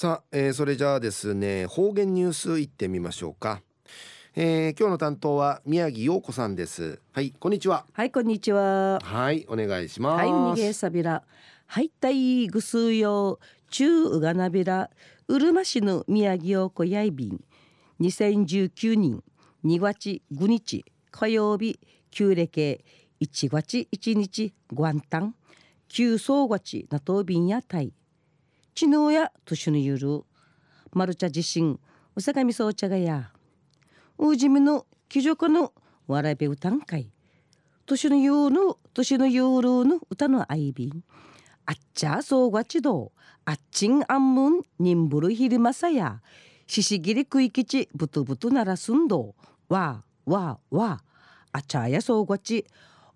[0.00, 3.60] さあ、えー、それじゃあですね方言ニュースいってみましょうか、
[4.34, 7.02] えー、今日の担当は宮城陽子さんです。
[7.12, 7.84] はいこんにちは。
[7.92, 8.98] はいこんにちは。
[9.04, 10.20] はいお願いします。
[10.20, 11.22] はい逃げさびら
[11.66, 14.88] はいたいぐすうよ中うがなびら
[15.28, 17.44] うるま市の宮城陽子やいびん。
[18.00, 19.22] 2019年
[19.66, 21.78] 2月5日火曜日
[22.10, 22.82] 旧暦
[23.20, 25.34] 1月1日元旦
[25.88, 27.92] 旧総月なとびんやたい
[28.74, 30.22] ちのや年のゆる
[30.92, 31.78] マルチャ地震
[32.16, 33.30] うさがみそうちゃがや
[34.18, 35.72] うじみのきじょかの
[36.06, 37.10] わらべ歌んかい
[37.86, 41.04] 年のゆうの年のゆうるの歌のあいびん
[41.66, 43.12] あっちゃそうがちど
[43.44, 46.20] あっちんあんむんにんぶるひりまさや
[46.66, 49.34] ししぎりくいきちぶとぶとならすんど
[49.68, 51.00] わわわ
[51.52, 52.64] あちゃやそうがち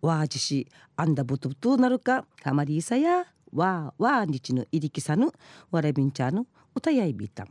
[0.00, 5.30] わじしあんだぶとぶとなるかかまりいさやわーわーにちのいりきさぬ
[5.70, 7.48] わらびんちゃぬ歌やいびたん。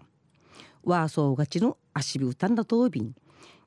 [0.84, 3.14] わーそうがちのあしびうたんだとうびん。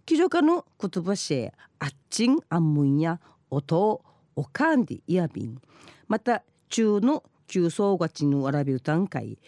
[0.05, 4.03] きじょかの言葉しあっちんあんむんやおと
[4.37, 5.61] うおかんでいやびん。
[6.09, 9.39] またちゅうのきゅうそうがちぬわらびうたんかい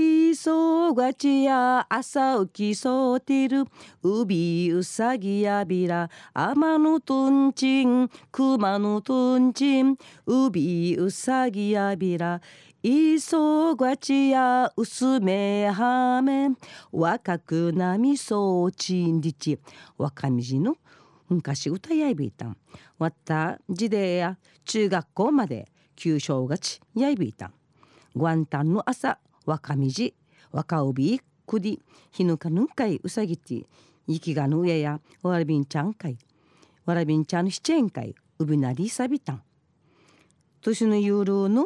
[0.00, 3.64] いそがちや朝起きそうてる。
[4.04, 6.08] うびうさぎやびら。
[6.32, 9.96] あまのとんちんくまのとんちん
[10.26, 12.40] うびうさぎやびら。
[12.80, 16.50] いそがちやうすめはめ。
[16.92, 19.58] 若くなみそうちんりち。
[19.96, 20.76] 若みじの？
[21.28, 22.56] 昔歌やいびいたん。
[23.00, 24.38] わった時代や。
[24.64, 27.52] 中学校まで旧正月やいびいたん。
[28.14, 29.18] 元旦の朝
[29.48, 30.14] 若みじ
[30.52, 33.64] 若帯くりひぬかぬんかいうさぎて
[34.06, 36.18] いきがの上やわらびんちゃんかい
[36.84, 39.42] わらびんちゃんしちえんかいうびなりさびたん
[40.60, 41.64] 年のゆるの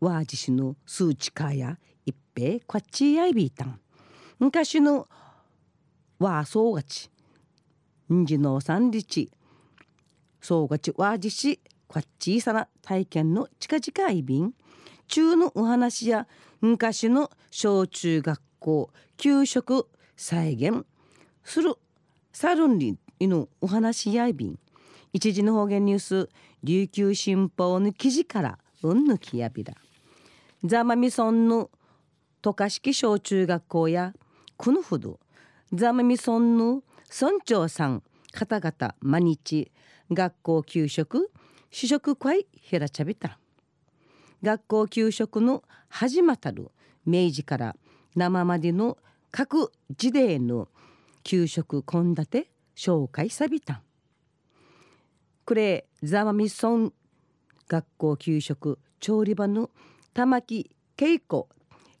[0.00, 3.78] わじしの数値かや一平こっちやいびいたん
[4.40, 5.06] 昔の
[6.18, 7.08] わそうがち
[8.12, 9.30] んじの三日
[10.40, 14.54] そうがちわじしこっちさな体験の近々いびん
[15.12, 16.26] 中のお話や
[16.62, 19.86] 昔の小中学校給食
[20.16, 20.86] 再現。
[21.44, 21.74] する
[22.32, 24.58] サルンリのお話やいびん。
[25.12, 26.28] 一時の方言ニュース
[26.64, 29.74] 琉球新報の記事からうんぬきやびら
[30.64, 31.68] ザマミソンの
[32.40, 34.14] 渡嘉敷小中学校や
[34.56, 35.20] このほど
[35.74, 36.82] ザマミソンの
[37.20, 38.02] 村長さん
[38.32, 39.70] 方々毎日
[40.10, 41.30] 学校給食
[41.70, 43.38] 主食会ひらちゃびた
[44.42, 46.70] 学校給食の始またる
[47.06, 47.76] 明治から
[48.16, 48.98] 生までの
[49.30, 50.68] 各時代の
[51.22, 53.80] 給食献立紹介さびたん
[55.44, 56.92] これザマミソン
[57.68, 59.70] 学校給食調理場の
[60.12, 61.48] 玉木恵子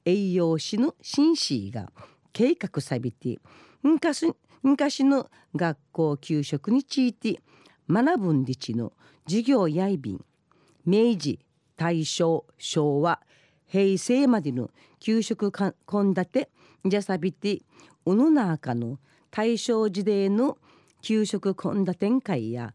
[0.04, 1.92] 栄養士の紳士が
[2.32, 3.38] 計画さびて
[3.82, 4.32] 昔
[4.62, 7.40] 昔の学校給食について
[7.88, 8.92] 学ぶんりちの
[9.26, 10.24] 授業やいびん。
[10.84, 11.38] 明治
[11.82, 13.18] 大正昭和
[13.66, 14.70] 平成までの
[15.00, 16.48] 給食献立
[16.84, 17.62] じゃさびて
[18.06, 19.00] うぬなかの
[19.32, 20.58] 大正時代の
[21.00, 22.72] 給食献立会や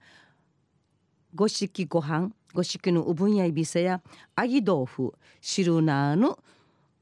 [1.33, 4.01] 五色ご飯五色のうぶんやいびせや
[4.37, 6.37] 揚げ豆腐汁なの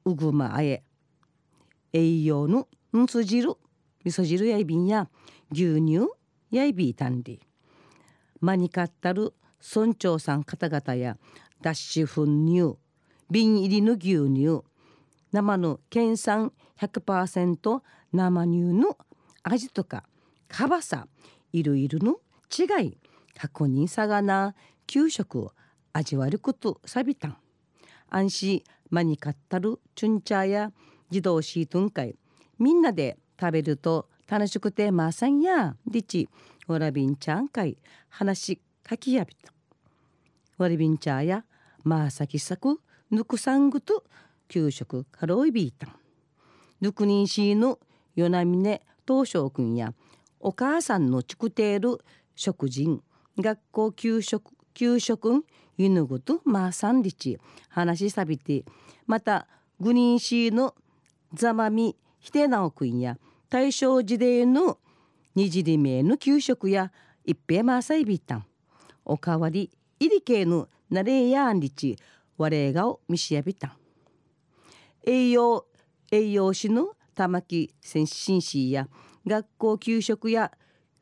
[0.05, 0.83] うぐまあえ
[1.91, 3.55] 栄養のんつ汁
[4.03, 5.09] 味噌汁やいびんや
[5.51, 6.09] 牛乳
[6.51, 7.39] やいびいたんで
[8.41, 9.33] まにかったる
[9.75, 11.17] 村長さん方々や
[11.61, 12.77] 脱脂粉乳
[13.29, 14.63] 瓶入りの牛乳
[15.31, 17.81] 生の県産100%
[18.13, 18.97] 生乳の
[19.43, 20.03] 味とか
[20.47, 21.07] 辛さ
[21.51, 22.17] いろいろの
[22.51, 22.97] 違い
[23.33, 24.55] 過にさがな
[24.87, 25.51] 給食を
[25.93, 27.37] 味わることさびたん。
[28.09, 30.71] 安心まにかったるチュンチャーや
[31.09, 32.15] 自動シートン会
[32.59, 36.29] みんなで食べると楽しくてまさんやりち
[36.67, 37.77] わらびんちゃん会
[38.09, 39.51] 話かきやびた
[40.57, 41.43] わらびんちゃや
[41.83, 42.79] まあさきさく
[43.11, 44.03] ぬくさんぐと
[44.47, 45.95] 給食カロイビータン
[46.81, 47.79] ぬくにんしーの
[48.15, 49.93] 与那峰東翔くんや
[50.39, 51.97] お母さんのちくている
[52.35, 53.01] 食人
[53.39, 55.45] 学校給食給食
[55.77, 57.37] ゆぬぐとまあさんりち
[57.69, 58.63] 話しさびて
[59.07, 59.47] また
[59.79, 60.75] グニンシーの
[61.33, 63.17] ざまみひてなおくんや
[63.49, 64.77] 大正時代の
[65.35, 66.91] にじりめの給食や
[67.25, 68.45] 一平まさいびたん
[69.03, 69.69] おかわり
[69.99, 71.97] いりけのなれやんりち
[72.37, 73.71] われがをみしやびたん
[75.05, 75.65] 栄養
[76.11, 78.87] 栄養士の玉木先進士や
[79.25, 80.51] 学校給食や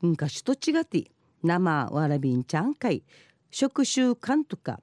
[0.02, 1.06] 昔と違って
[1.42, 3.04] 生わらびんちゃん会
[3.50, 4.80] 食習慣とか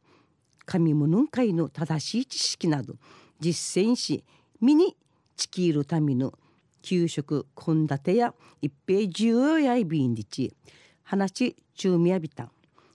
[0.66, 2.94] 神物会の正しい知識など
[3.38, 4.24] 実践し
[4.60, 4.96] ミニ
[5.36, 6.34] チキールための
[6.82, 10.54] 給食献立や一平重要やいびんりち
[11.02, 12.50] 話中みやびたん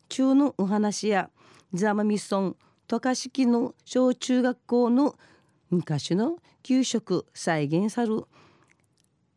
[0.10, 1.30] 中のお話や
[1.74, 2.56] ザマミソン
[2.88, 5.16] 渡嘉敷の小中学校の
[5.70, 8.24] 昔の給食再現さる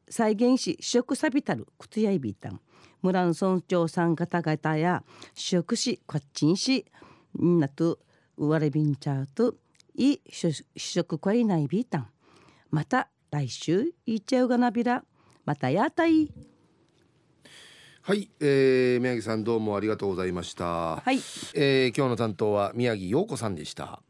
[0.08, 2.60] 再現し食さびたるくつやいびたん。
[3.02, 5.04] 村の村長さん方々や
[5.34, 6.86] 食しこっちんし
[7.40, 7.98] んなと
[8.36, 9.54] うわれびんちゃうと
[9.94, 12.08] い試食こいないびたん。
[12.70, 15.04] また来週いっちゃうがなびら。
[15.44, 16.30] またやたい。
[18.08, 20.96] はい、えー、宮城さんどうもありがとうございました。
[20.96, 21.16] はい
[21.52, 24.00] えー、今日の担当は宮城陽子さんでした。